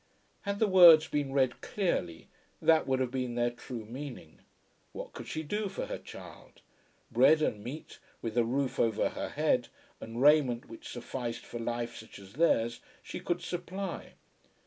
[0.41, 2.27] Had the words been read clearly,
[2.59, 4.39] that would have been their true meaning.
[4.93, 6.61] What could she do for her child?
[7.11, 9.67] Bread and meat, with a roof over her head,
[9.99, 14.13] and raiment which sufficed for life such as theirs, she could supply.